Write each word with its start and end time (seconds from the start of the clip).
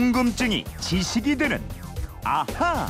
궁금증이 0.00 0.62
지식이 0.78 1.36
되는 1.36 1.58
아하. 2.22 2.86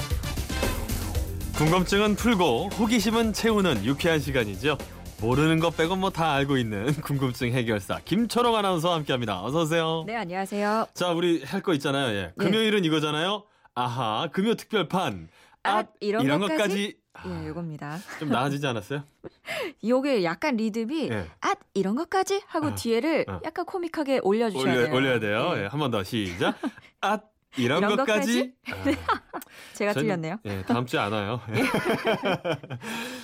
궁금증은 1.57 2.17
풀고 2.17 2.71
호기심은 2.71 3.33
채우는 3.33 3.85
유쾌한 3.85 4.19
시간이죠. 4.19 4.77
모르는 5.21 5.61
것 5.61 5.77
빼고 5.77 5.95
뭐다 5.95 6.33
알고 6.33 6.57
있는 6.57 6.93
궁금증 7.03 7.53
해결사 7.53 8.01
김초롱 8.05 8.57
아나운서와 8.57 8.97
함께합니다. 8.97 9.41
어서 9.45 9.61
오세요. 9.63 10.03
네, 10.05 10.17
안녕하세요. 10.17 10.89
자, 10.95 11.13
우리 11.13 11.45
할 11.45 11.63
거 11.63 11.75
있잖아요. 11.75 12.09
예. 12.17 12.33
금요일은 12.39 12.85
이거잖아요. 12.85 13.45
아하, 13.77 14.29
금요 14.33 14.57
특별판. 14.57 15.29
아, 15.63 15.77
앗, 15.77 15.91
이런 16.01 16.27
것까지? 16.41 16.57
것까지. 16.59 16.97
예, 17.27 17.49
요겁니다. 17.49 17.99
좀 18.19 18.29
나아지지 18.29 18.67
않았어요? 18.67 19.03
요게 19.87 20.25
약간 20.25 20.57
리듬이 20.57 21.09
예. 21.11 21.27
앗 21.41 21.59
이런 21.75 21.95
것까지 21.97 22.43
하고 22.47 22.69
아, 22.69 22.75
뒤에를 22.75 23.25
아. 23.29 23.41
약간 23.45 23.65
코믹하게 23.65 24.21
올려주셔야 24.23 24.73
올려, 24.75 24.85
돼요. 24.87 24.95
올려야 24.95 25.21
돼요. 25.21 25.53
예. 25.57 25.63
예, 25.63 25.67
한 25.67 25.81
번 25.81 25.91
더 25.91 26.03
시작. 26.05 26.59
앗, 27.01 27.25
이런, 27.59 27.79
이런 27.79 27.97
것까지. 27.97 28.53
아, 28.71 28.73
제가 29.73 29.93
전- 29.95 30.03
틀렸네요. 30.03 30.39
예, 30.45 30.63
다음 30.63 30.85
주에 30.87 31.01
안 31.01 31.13
와요. 31.13 31.41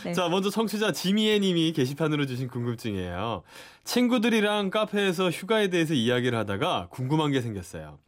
네. 0.05 0.13
자, 0.13 0.29
먼저 0.29 0.51
청취자 0.51 0.93
지미애 0.93 1.39
님이 1.39 1.73
게시판으로 1.73 2.27
주신 2.27 2.49
궁금증이에요. 2.49 3.43
친구들이랑 3.85 4.71
카페에서 4.71 5.31
휴가에 5.31 5.69
대해서 5.69 5.95
이야기를 5.95 6.37
하다가 6.39 6.89
궁금한 6.91 7.31
게 7.33 7.41
생겼어요. 7.41 7.99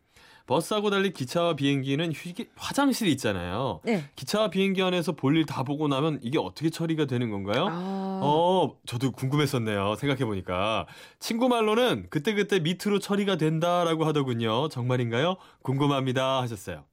버스하고 0.46 0.90
달리 0.90 1.12
기차와 1.12 1.56
비행기는 1.56 2.12
휴게, 2.12 2.48
화장실이 2.56 3.10
있잖아요. 3.12 3.80
네. 3.84 4.04
기차와 4.14 4.50
비행기 4.50 4.82
안에서 4.82 5.12
볼일 5.12 5.46
다 5.46 5.62
보고 5.62 5.88
나면 5.88 6.20
이게 6.22 6.38
어떻게 6.38 6.68
처리가 6.70 7.06
되는 7.06 7.30
건가요? 7.30 7.66
아, 7.70 8.20
어, 8.22 8.76
저도 8.86 9.12
궁금했었네요. 9.12 9.94
생각해 9.96 10.24
보니까. 10.24 10.86
친구 11.18 11.48
말로는 11.48 12.08
그때 12.10 12.34
그때 12.34 12.60
밑으로 12.60 12.98
처리가 12.98 13.36
된다라고 13.36 14.04
하더군요. 14.04 14.68
정말인가요? 14.68 15.36
궁금합니다. 15.62 16.42
하셨어요. 16.42 16.84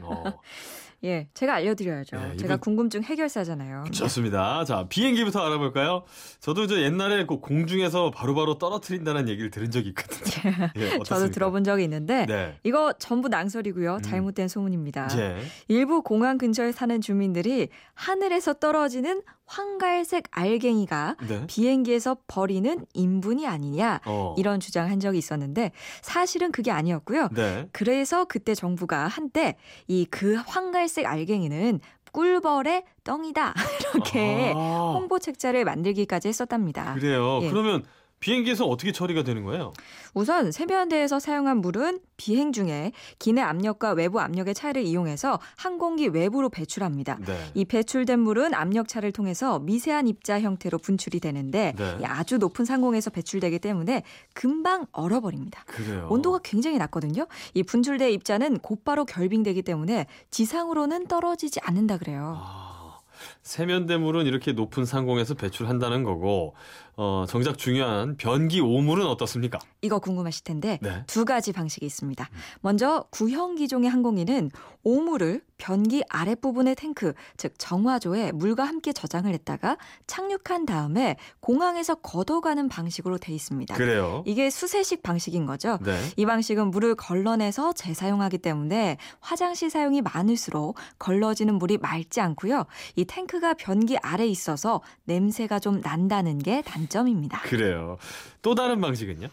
어, 0.00 0.24
예, 1.04 1.26
제가 1.34 1.54
알려드려야죠. 1.54 2.16
네, 2.16 2.36
제가 2.36 2.54
이분- 2.54 2.60
궁금증 2.60 3.02
해결사잖아요. 3.02 3.84
좋습니다. 3.92 4.64
자, 4.64 4.86
비행기부터 4.88 5.40
알아볼까요? 5.44 6.04
저도 6.38 6.68
저 6.68 6.80
옛날에 6.80 7.26
그 7.26 7.40
공중에서 7.40 8.12
바로바로 8.12 8.58
떨어뜨린다는 8.58 9.28
얘기를 9.28 9.50
들은 9.50 9.72
적이 9.72 9.88
있거든요. 9.88 10.70
예, 10.76 10.90
저도 10.90 11.00
어떻습니까? 11.00 11.30
들어본 11.34 11.64
적이 11.64 11.84
있는데 11.84 12.26
네. 12.26 12.56
이거 12.62 12.92
전부 13.00 13.28
낭설이고요. 13.28 13.96
음. 13.96 14.02
잘못된 14.02 14.46
소문입니다. 14.46 15.08
예. 15.18 15.38
일부 15.66 16.02
공항 16.02 16.38
근처에 16.38 16.70
사는 16.70 17.00
주민들이 17.00 17.68
하늘에서 17.94 18.54
떨어지는 18.54 19.22
황갈색 19.52 20.24
알갱이가 20.30 21.16
네. 21.28 21.46
비행기에서 21.46 22.16
버리는 22.26 22.86
인분이 22.94 23.46
아니냐 23.46 24.00
어. 24.06 24.34
이런 24.38 24.60
주장을 24.60 24.90
한 24.90 24.98
적이 24.98 25.18
있었는데 25.18 25.72
사실은 26.00 26.52
그게 26.52 26.70
아니었고요. 26.70 27.28
네. 27.32 27.68
그래서 27.72 28.24
그때 28.24 28.54
정부가 28.54 29.06
한때 29.08 29.56
이 29.88 30.06
그 30.10 30.34
황갈색 30.34 31.06
알갱이는 31.06 31.80
꿀벌의 32.12 32.84
똥이다 33.04 33.54
이렇게 33.94 34.52
아, 34.54 34.92
홍보 34.94 35.18
책자를 35.18 35.64
만들기까지 35.64 36.28
했었답니다. 36.28 36.94
그래요. 36.94 37.40
예. 37.42 37.48
그러면 37.50 37.82
비행기에서 38.22 38.66
어떻게 38.66 38.92
처리가 38.92 39.24
되는 39.24 39.44
거예요? 39.44 39.72
우선 40.14 40.52
세면대에서 40.52 41.18
사용한 41.18 41.58
물은 41.58 41.98
비행 42.16 42.52
중에 42.52 42.92
기내 43.18 43.42
압력과 43.42 43.92
외부 43.92 44.20
압력의 44.20 44.54
차이를 44.54 44.82
이용해서 44.82 45.40
항공기 45.56 46.06
외부로 46.06 46.48
배출합니다. 46.48 47.18
네. 47.26 47.36
이 47.54 47.64
배출된 47.64 48.20
물은 48.20 48.54
압력차를 48.54 49.10
통해서 49.10 49.58
미세한 49.58 50.06
입자 50.06 50.40
형태로 50.40 50.78
분출이 50.78 51.18
되는데 51.18 51.74
네. 51.76 51.98
이 52.00 52.04
아주 52.04 52.38
높은 52.38 52.64
상공에서 52.64 53.10
배출되기 53.10 53.58
때문에 53.58 54.04
금방 54.34 54.86
얼어버립니다. 54.92 55.64
그래요. 55.66 56.06
온도가 56.08 56.38
굉장히 56.44 56.78
낮거든요. 56.78 57.26
이 57.54 57.64
분출된 57.64 58.12
입자는 58.12 58.60
곧바로 58.60 59.04
결빙되기 59.04 59.62
때문에 59.62 60.06
지상으로는 60.30 61.08
떨어지지 61.08 61.58
않는다 61.64 61.98
그래요. 61.98 62.38
아, 62.38 63.00
세면대물은 63.42 64.26
이렇게 64.26 64.52
높은 64.52 64.84
상공에서 64.84 65.34
배출한다는 65.34 66.04
거고, 66.04 66.54
어, 66.96 67.24
정작 67.28 67.56
중요한 67.58 68.16
변기 68.16 68.60
오물은 68.60 69.06
어떻습니까? 69.06 69.58
이거 69.80 69.98
궁금하실 69.98 70.44
텐데 70.44 70.78
네. 70.82 71.04
두 71.06 71.24
가지 71.24 71.52
방식이 71.52 71.86
있습니다. 71.86 72.28
먼저 72.60 73.04
구형 73.10 73.54
기종의 73.54 73.88
항공기는 73.88 74.50
오물을 74.84 75.40
변기 75.58 76.02
아랫부분의 76.08 76.74
탱크, 76.74 77.14
즉 77.36 77.54
정화조에 77.56 78.32
물과 78.32 78.64
함께 78.64 78.92
저장을 78.92 79.32
했다가 79.32 79.78
착륙한 80.08 80.66
다음에 80.66 81.16
공항에서 81.40 81.94
걷어가는 81.94 82.68
방식으로 82.68 83.18
돼 83.18 83.32
있습니다. 83.32 83.74
그래요. 83.76 84.24
이게 84.26 84.50
수세식 84.50 85.02
방식인 85.04 85.46
거죠. 85.46 85.78
네. 85.82 85.96
이 86.16 86.26
방식은 86.26 86.72
물을 86.72 86.94
걸러내서 86.96 87.74
재사용하기 87.74 88.38
때문에 88.38 88.98
화장실 89.20 89.70
사용이 89.70 90.02
많을수록 90.02 90.76
걸러지는 90.98 91.54
물이 91.54 91.78
맑지 91.78 92.20
않고요. 92.20 92.66
이 92.96 93.04
탱크가 93.04 93.54
변기 93.54 93.96
아래 93.98 94.26
있어서 94.26 94.82
냄새가 95.04 95.58
좀 95.60 95.80
난다는 95.80 96.38
게 96.38 96.62
단 96.72 96.81
점입니다. 96.88 97.40
그래요. 97.42 97.98
또 98.42 98.54
다른 98.54 98.80
방식은요? 98.80 99.28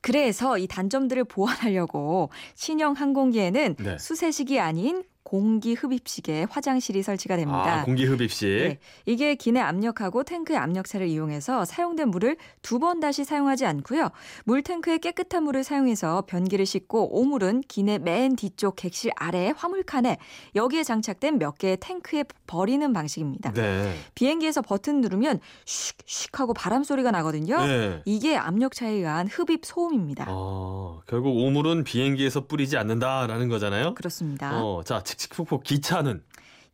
그래서 0.00 0.56
이 0.58 0.66
단점들을 0.66 1.24
보완하려고 1.24 2.30
신형 2.54 2.94
항공기에는 2.94 3.76
네. 3.78 3.98
수세식이 3.98 4.58
아닌 4.58 5.04
공기 5.22 5.74
흡입식의 5.74 6.46
화장실이 6.50 7.02
설치가 7.02 7.36
됩니다. 7.36 7.80
아, 7.80 7.84
공기 7.84 8.04
흡입식. 8.04 8.48
네, 8.48 8.78
이게 9.06 9.34
기내 9.34 9.60
압력하고 9.60 10.24
탱크의 10.24 10.58
압력차를 10.58 11.06
이용해서 11.06 11.64
사용된 11.64 12.08
물을 12.08 12.36
두 12.62 12.80
번 12.80 12.98
다시 12.98 13.24
사용하지 13.24 13.66
않고요. 13.66 14.08
물 14.44 14.62
탱크에 14.62 14.96
깨끗한 14.98 15.42
물을 15.44 15.62
사용해서 15.62 16.22
변기를 16.26 16.64
씻고 16.64 17.18
오물은 17.20 17.60
기내 17.68 17.98
맨 17.98 18.34
뒤쪽 18.36 18.76
객실 18.76 19.10
아래 19.16 19.52
화물칸에 19.54 20.16
여기에 20.54 20.82
장착된 20.82 21.38
몇 21.38 21.58
개의 21.58 21.76
탱크에 21.76 22.24
버리는 22.46 22.90
방식입니다. 22.92 23.52
네. 23.52 23.94
비행기에서 24.14 24.62
버튼 24.62 25.02
누르면 25.02 25.40
슉슉 25.66 26.34
하고 26.38 26.54
바람 26.54 26.82
소리가 26.82 27.10
나거든요. 27.10 27.64
네. 27.66 28.02
이게 28.06 28.36
압력차에 28.36 28.90
의한 28.92 29.26
흡입 29.28 29.66
소음입니다. 29.66 30.24
어, 30.28 31.02
결국 31.06 31.36
오물은 31.36 31.84
비행기에서 31.84 32.46
뿌리지 32.46 32.78
않는다라는 32.78 33.48
거잖아요. 33.48 33.94
그렇습니다. 33.94 34.58
어, 34.62 34.82
자, 34.84 35.02
칙칙폭폭 35.10 35.64
기차는 35.64 36.22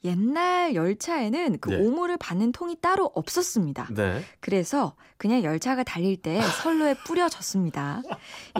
옛날 0.05 0.75
열차에는 0.75 1.59
그 1.61 1.71
네. 1.71 1.77
오물을 1.79 2.17
받는 2.19 2.53
통이 2.53 2.77
따로 2.81 3.11
없었습니다. 3.15 3.89
네. 3.93 4.23
그래서 4.41 4.95
그냥 5.17 5.43
열차가 5.43 5.83
달릴 5.83 6.17
때 6.17 6.41
선로에 6.63 6.95
뿌려졌습니다. 7.07 8.03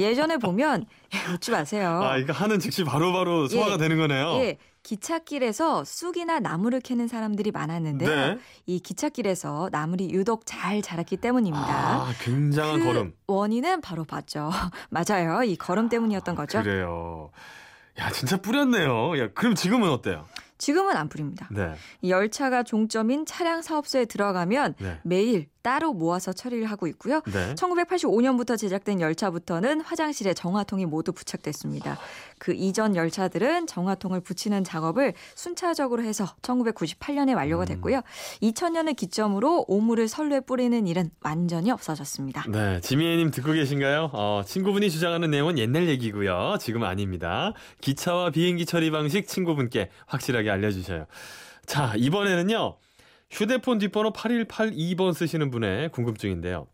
예전에 0.01 0.39
보면 0.39 0.87
예, 1.15 1.33
웃지 1.33 1.51
마세요. 1.53 2.01
아, 2.03 2.17
이거 2.17 2.33
하는 2.33 2.59
즉시 2.59 2.83
바로 2.85 3.13
바로 3.13 3.47
소화가 3.49 3.75
예. 3.75 3.77
되는 3.77 3.97
거네요. 3.97 4.33
예, 4.41 4.59
기찻길에서 4.83 5.85
쑥이나 5.85 6.41
나무를 6.41 6.81
캐는 6.81 7.07
사람들이 7.07 7.51
많았는데요. 7.51 8.09
네. 8.09 8.39
이 8.67 8.81
기찻길에서 8.81 9.69
나물이 9.71 10.11
유독 10.11 10.43
잘 10.47 10.83
자랐기 10.83 11.19
때문입니다. 11.19 11.69
아, 11.69 12.13
굉장한 12.23 12.81
그 12.81 12.85
걸음. 12.87 13.13
원인은 13.27 13.81
바로 13.83 14.05
봤죠. 14.05 14.51
맞아요. 14.91 15.43
이 15.43 15.57
걸음 15.57 15.89
때문이었던 15.89 16.35
거죠. 16.35 16.63
그래요. 16.63 17.31
야, 17.99 18.11
진짜 18.11 18.37
뿌렸네요. 18.37 19.19
야, 19.19 19.29
그럼 19.35 19.55
지금은 19.55 19.89
어때요? 19.91 20.27
지금은 20.59 20.97
안 20.97 21.09
뿌립니다. 21.09 21.49
네. 21.51 21.75
이 22.01 22.11
열차가 22.11 22.63
종점인 22.63 23.27
차량 23.27 23.61
사업소에 23.63 24.07
들어가면 24.07 24.75
네. 24.79 25.01
매일 25.03 25.49
따로 25.67 25.93
모아서 25.93 26.33
처리를 26.33 26.71
하고 26.71 26.87
있고요. 26.87 27.23
네. 27.27 27.57
1985년부터 27.57 28.57
제작된 28.57 29.01
열차부터는 29.01 29.81
화장실에 29.81 30.33
정화통이 30.33 30.87
모두 30.87 31.11
부착됐습니다. 31.11 31.99
그 32.39 32.55
이전 32.55 32.95
열차들은 32.95 33.67
정화통을 33.67 34.21
붙이는 34.21 34.63
작업을 34.63 35.15
순차적으로 35.35 36.05
해서 36.05 36.25
1998년에 36.43 37.35
완료가 37.35 37.65
음. 37.65 37.67
됐고요. 37.67 38.03
2000년을 38.43 38.95
기점으로 38.95 39.65
오물을 39.67 40.07
선로에 40.07 40.39
뿌리는 40.39 40.87
일은 40.87 41.11
완전히 41.21 41.73
없어졌습니다. 41.73 42.45
네, 42.49 42.81
지미애님 42.81 43.33
듣고 43.33 43.51
계신가요? 43.51 44.11
어, 44.13 44.43
친구분이 44.47 44.89
주장하는 44.89 45.33
내용은 45.33 45.59
옛날 45.59 45.89
얘기고요. 45.89 46.59
지금 46.61 46.85
아닙니다. 46.85 47.55
기차와 47.81 48.31
비행기 48.31 48.67
처리 48.67 48.93
방식 48.93 49.27
친구분께 49.27 49.91
확실하게 50.07 50.49
알려주셔요. 50.49 51.07
자, 51.67 51.93
이번에는요. 51.97 52.77
휴대폰 53.31 53.79
뒷번호 53.79 54.13
8182번 54.13 55.15
쓰시는 55.15 55.51
분의 55.51 55.91
궁금증인데요. 55.91 56.67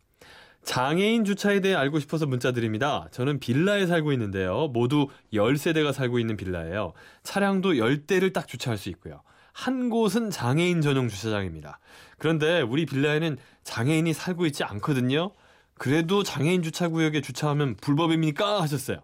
장애인 0.63 1.25
주차에 1.25 1.59
대해 1.59 1.75
알고 1.75 1.99
싶어서 1.99 2.25
문자 2.25 2.53
드립니다. 2.53 3.07
저는 3.11 3.39
빌라에 3.39 3.85
살고 3.85 4.13
있는데요. 4.13 4.69
모두 4.69 5.07
10세대가 5.33 5.91
살고 5.91 6.19
있는 6.19 6.37
빌라예요. 6.37 6.93
차량도 7.23 7.73
10대를 7.73 8.31
딱 8.31 8.47
주차할 8.47 8.77
수 8.77 8.89
있고요. 8.89 9.21
한 9.51 9.89
곳은 9.89 10.29
장애인 10.31 10.81
전용 10.81 11.09
주차장입니다. 11.09 11.79
그런데 12.17 12.61
우리 12.61 12.85
빌라에는 12.85 13.37
장애인이 13.63 14.13
살고 14.13 14.45
있지 14.47 14.63
않거든요. 14.63 15.31
그래도 15.77 16.23
장애인 16.23 16.63
주차구역에 16.63 17.21
주차하면 17.21 17.75
불법입니까? 17.75 18.61
하셨어요. 18.61 18.99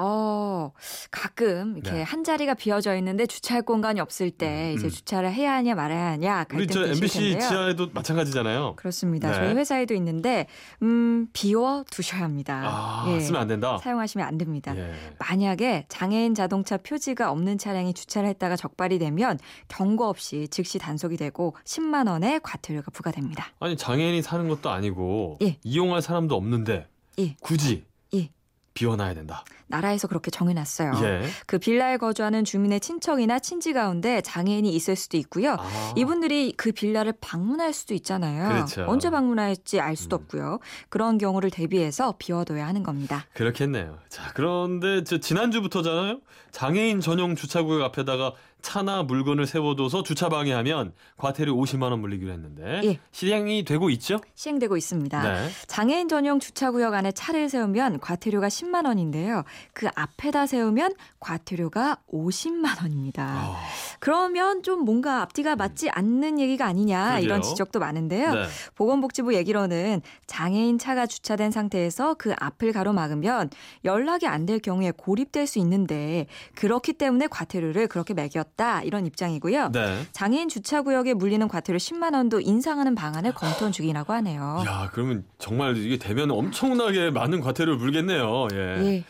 어, 0.00 0.72
가끔 1.10 1.76
이렇게 1.76 1.90
네. 1.90 2.02
한 2.02 2.22
자리가 2.22 2.54
비어져 2.54 2.96
있는데 2.96 3.26
주차할 3.26 3.62
공간이 3.62 4.00
없을 4.00 4.30
때 4.30 4.70
음, 4.72 4.76
이제 4.76 4.86
음. 4.86 4.90
주차를 4.90 5.32
해야 5.32 5.54
하냐 5.54 5.74
말아야 5.74 6.12
하냐 6.12 6.46
우리 6.54 6.66
저 6.68 6.86
MBC 6.86 7.30
텐데요. 7.32 7.48
지하에도 7.48 7.88
마찬가지잖아요. 7.92 8.74
그렇습니다. 8.76 9.30
네. 9.30 9.34
저희 9.34 9.54
회사에도 9.54 9.94
있는데 9.94 10.46
음, 10.82 11.26
비워 11.32 11.84
두셔야 11.90 12.22
합니다. 12.22 12.62
아, 12.64 13.06
예. 13.08 13.20
쓰면 13.20 13.40
안 13.40 13.48
된다. 13.48 13.78
사용하시면 13.78 14.26
안 14.26 14.38
됩니다. 14.38 14.76
예. 14.76 14.94
만약에 15.18 15.86
장애인 15.88 16.34
자동차 16.34 16.76
표지가 16.76 17.30
없는 17.32 17.58
차량이 17.58 17.92
주차를 17.92 18.28
했다가 18.28 18.54
적발이 18.56 18.98
되면 19.00 19.38
경고 19.66 20.06
없이 20.06 20.46
즉시 20.48 20.78
단속이 20.78 21.16
되고 21.16 21.56
10만 21.64 22.08
원의 22.08 22.40
과태료가 22.42 22.92
부과됩니다. 22.92 23.52
아니 23.58 23.76
장애인이 23.76 24.22
사는 24.22 24.48
것도 24.48 24.70
아니고 24.70 25.38
예. 25.42 25.58
이용할 25.64 26.02
사람도 26.02 26.36
없는데 26.36 26.86
예. 27.18 27.34
굳이 27.40 27.84
예. 28.14 28.30
비워놔야 28.78 29.14
된다. 29.14 29.44
나라에서 29.66 30.06
그렇게 30.06 30.30
정해놨어요. 30.30 30.92
예. 31.02 31.22
그 31.46 31.58
빌라에 31.58 31.96
거주하는 31.96 32.44
주민의 32.44 32.78
친척이나 32.78 33.40
친지 33.40 33.72
가운데 33.72 34.20
장애인이 34.20 34.70
있을 34.70 34.94
수도 34.94 35.16
있고요. 35.16 35.56
아. 35.58 35.94
이분들이 35.96 36.54
그 36.56 36.70
빌라를 36.70 37.12
방문할 37.20 37.72
수도 37.72 37.92
있잖아요. 37.94 38.48
그렇죠. 38.48 38.84
언제 38.86 39.10
방문할지 39.10 39.80
알 39.80 39.96
수도 39.96 40.16
음. 40.16 40.22
없고요. 40.22 40.60
그런 40.90 41.18
경우를 41.18 41.50
대비해서 41.50 42.14
비워둬야 42.18 42.68
하는 42.68 42.84
겁니다. 42.84 43.26
그렇겠네요. 43.34 43.98
자, 44.08 44.30
그런데 44.34 45.02
저 45.02 45.18
지난주부터잖아요. 45.18 46.20
장애인 46.52 47.00
전용 47.00 47.34
주차구역 47.34 47.82
앞에다가 47.82 48.34
차나 48.60 49.04
물건을 49.04 49.46
세워둬서 49.46 50.02
주차 50.02 50.28
방해하면 50.28 50.92
과태료 51.16 51.54
50만 51.54 51.90
원 51.90 52.00
물리기로 52.00 52.32
했는데 52.32 52.80
예. 52.84 52.98
실행이 53.12 53.64
되고 53.64 53.88
있죠? 53.90 54.18
시행되고 54.34 54.76
있습니다. 54.76 55.22
네. 55.22 55.48
장애인 55.68 56.08
전용 56.08 56.40
주차구역 56.40 56.94
안에 56.94 57.12
차를 57.12 57.48
세우면 57.48 58.00
과태료가 58.00 58.48
10만 58.48 58.86
원인데요. 58.86 59.44
그 59.72 59.86
앞에다 59.94 60.46
세우면 60.46 60.94
과태료가 61.20 61.98
50만 62.12 62.82
원입니다. 62.82 63.24
아, 63.24 63.56
그러면 64.00 64.62
좀 64.64 64.84
뭔가 64.84 65.22
앞뒤가 65.22 65.54
맞지 65.54 65.90
않는 65.90 66.40
얘기가 66.40 66.66
아니냐 66.66 67.04
그러게요. 67.10 67.24
이런 67.24 67.42
지적도 67.42 67.78
많은데요. 67.78 68.34
네. 68.34 68.42
보건복지부 68.74 69.34
얘기로는 69.34 70.02
장애인 70.26 70.78
차가 70.78 71.06
주차된 71.06 71.52
상태에서 71.52 72.14
그 72.14 72.34
앞을 72.38 72.72
가로막으면 72.72 73.50
연락이 73.84 74.26
안 74.26 74.48
될 74.48 74.60
경우에 74.60 74.92
고립될 74.96 75.46
수 75.46 75.58
있는데 75.58 76.26
그렇기 76.54 76.94
때문에 76.94 77.26
과태료를 77.26 77.86
그렇게 77.88 78.14
매겼 78.14 78.47
다 78.56 78.82
이런 78.82 79.06
입장이고요. 79.06 79.70
네. 79.72 80.02
장애인 80.12 80.48
주차 80.48 80.82
구역에 80.82 81.14
물리는 81.14 81.46
과태료 81.46 81.78
10만 81.78 82.14
원도 82.14 82.40
인상하는 82.40 82.94
방안을 82.94 83.32
검토 83.32 83.70
중이라고 83.70 84.12
하네요. 84.14 84.64
야, 84.66 84.90
그러면 84.92 85.24
정말 85.38 85.76
이게 85.76 85.96
되면 85.96 86.30
엄청나게 86.30 87.10
많은 87.10 87.40
과태료를 87.40 87.78
물겠네요. 87.78 88.48
예. 88.52 88.58
예. 88.58 89.04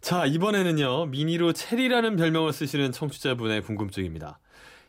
자, 0.00 0.24
이번에는요. 0.26 1.06
미니로 1.06 1.52
체리라는 1.52 2.16
별명을 2.16 2.52
쓰시는 2.52 2.92
청취자분의 2.92 3.62
궁금증입니다. 3.62 4.38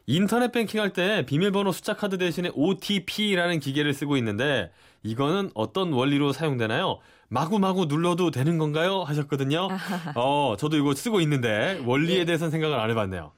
인터넷 0.08 0.52
뱅킹할 0.52 0.94
때 0.94 1.26
비밀번호 1.26 1.72
숫자 1.72 1.96
카드 1.96 2.18
대신에 2.18 2.50
OTP라는 2.54 3.60
기계를 3.60 3.94
쓰고 3.94 4.18
있는데 4.18 4.72
이거는 5.04 5.52
어떤 5.54 5.94
원리로 5.94 6.32
사용되나요? 6.32 7.00
마구마구 7.32 7.86
눌러도 7.86 8.30
되는 8.30 8.58
건가요? 8.58 9.04
하셨거든요. 9.04 9.70
어, 10.16 10.56
저도 10.60 10.76
이거 10.76 10.94
쓰고 10.94 11.22
있는데 11.22 11.82
원리에 11.86 12.20
예. 12.20 12.26
대해서는 12.26 12.52
생각을 12.52 12.78
안 12.78 12.90
해봤네요. 12.90 13.32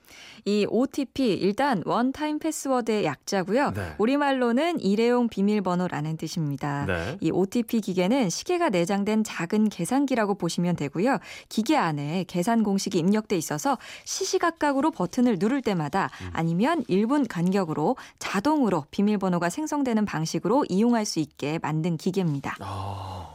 이 0.46 0.66
OTP 0.68 1.34
일단 1.34 1.84
원타임 1.86 2.40
패스워드의 2.40 3.06
약자고요. 3.06 3.72
네. 3.72 3.94
우리말로는 4.00 4.80
일회용 4.82 5.30
비밀번호라는 5.30 6.18
뜻입니다. 6.18 6.86
네. 6.86 7.18
이 7.22 7.32
OTP 7.32 7.82
기계는 7.82 8.30
시계가 8.30 8.70
내장된 8.70 9.24
작은 9.24 9.70
계산기라고 9.70 10.36
보시면 10.36 10.76
되고요. 10.76 11.20
기계 11.48 11.78
안에 11.78 12.26
계산 12.28 12.64
공식이 12.64 12.98
입력돼 12.98 13.38
있어서 13.38 13.78
시시각각으로 14.06 14.90
버튼을 14.90 15.38
누를 15.40 15.62
때마다 15.62 16.10
음. 16.22 16.30
아니면 16.34 16.84
1분 16.86 17.28
간격으로 17.30 17.96
자동으로 18.18 18.86
비밀번호가 18.90 19.50
생성되는 19.50 20.06
방식으로 20.06 20.66
이용할 20.68 21.06
수 21.06 21.20
있게 21.20 21.60
만든 21.62 21.96
기계입니다. 21.96 22.58
아, 22.60 23.33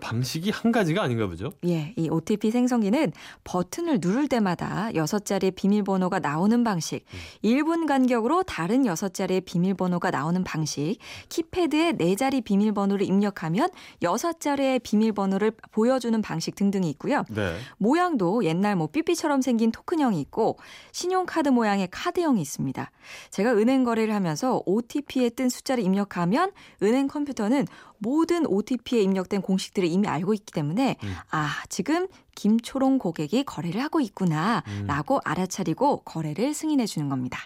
방식이 0.00 0.50
한 0.50 0.72
가지가 0.72 1.02
아닌가 1.02 1.26
보죠? 1.26 1.52
예, 1.66 1.94
이 1.96 2.08
OTP 2.08 2.50
생성기는 2.50 3.12
버튼을 3.44 3.98
누를 4.00 4.28
때마다 4.28 4.90
여섯 4.94 5.24
자리의 5.24 5.52
비밀번호가 5.52 6.18
나오는 6.18 6.64
방식, 6.64 7.04
1분 7.44 7.86
간격으로 7.86 8.42
다른 8.42 8.86
여섯 8.86 9.14
자리의 9.14 9.42
비밀번호가 9.42 10.10
나오는 10.10 10.42
방식, 10.44 10.98
키패드에 11.28 11.92
네 11.92 12.14
자리 12.16 12.40
비밀번호를 12.40 13.06
입력하면 13.06 13.68
여섯 14.02 14.40
자리의 14.40 14.80
비밀번호를 14.80 15.52
보여주는 15.70 16.20
방식 16.22 16.54
등등이 16.54 16.88
있고요. 16.90 17.24
네. 17.30 17.56
모양도 17.78 18.44
옛날 18.44 18.76
뭐 18.76 18.86
삐삐처럼 18.86 19.42
생긴 19.42 19.72
토큰형이 19.72 20.20
있고 20.20 20.58
신용카드 20.92 21.48
모양의 21.48 21.88
카드형이 21.90 22.40
있습니다. 22.40 22.90
제가 23.30 23.52
은행 23.54 23.84
거래를 23.84 24.14
하면서 24.14 24.62
OTP에 24.66 25.30
뜬 25.30 25.48
숫자를 25.48 25.82
입력하면 25.84 26.52
은행 26.82 27.08
컴퓨터는 27.08 27.66
모든 28.02 28.46
OTP에 28.46 29.00
입력된 29.00 29.40
공식들을 29.42 29.88
이미 29.88 30.08
알고 30.08 30.34
있기 30.34 30.52
때문에 30.52 30.96
음. 31.02 31.14
아 31.30 31.62
지금 31.68 32.08
김초롱 32.34 32.98
고객이 32.98 33.44
거래를 33.44 33.80
하고 33.82 33.98
음. 33.98 34.02
있구나라고 34.02 35.20
알아차리고 35.24 36.02
거래를 36.02 36.52
승인해 36.52 36.86
주는 36.86 37.08
겁니다. 37.08 37.38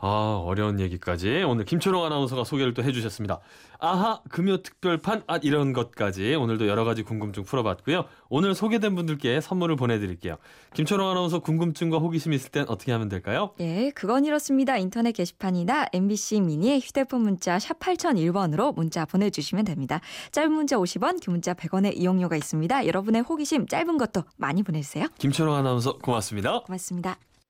아, 0.00 0.40
어려운 0.44 0.78
얘기까지 0.78 1.42
오늘 1.42 1.64
김초롱 1.64 2.04
아나운서가 2.04 2.44
소개를 2.44 2.72
또 2.72 2.84
해주셨습니다. 2.84 3.40
아하, 3.80 4.20
금요 4.28 4.62
특별판, 4.62 5.24
아, 5.26 5.38
이런 5.42 5.72
것까지 5.72 6.36
오늘도 6.36 6.68
여러 6.68 6.84
가지 6.84 7.02
궁금증 7.02 7.42
풀어봤고요. 7.42 8.04
오늘 8.28 8.54
소개된 8.54 8.94
분들께 8.94 9.40
선물을 9.40 9.76
보내드릴게요. 9.76 10.36
김초롱 10.74 11.08
아나운서 11.10 11.40
궁금증과 11.40 11.98
호기심 11.98 12.32
있을 12.32 12.50
땐 12.50 12.64
어떻게 12.68 12.92
하면 12.92 13.08
될까요? 13.08 13.54
예, 13.60 13.90
그건 13.94 14.24
이렇습니다. 14.24 14.76
인터넷 14.76 15.12
게시판이나 15.12 15.86
MBC 15.92 16.42
미니 16.42 16.78
휴대폰 16.78 17.22
문자 17.22 17.58
샵 17.58 17.80
8001번으로 17.80 18.74
문자 18.74 19.04
보내주시면 19.04 19.64
됩니다. 19.64 20.00
짧은 20.30 20.52
문자 20.52 20.76
50원, 20.76 21.20
긴 21.20 21.32
문자 21.32 21.54
100원의 21.54 21.96
이용료가 21.96 22.36
있습니다. 22.36 22.86
여러분의 22.86 23.22
호기심 23.22 23.66
짧은 23.66 23.98
것도 23.98 24.22
많이 24.36 24.62
보내주세요. 24.62 25.06
김초롱 25.18 25.54
아나운서 25.54 25.98
고맙습니다. 25.98 26.60
고맙습니다. 26.60 27.18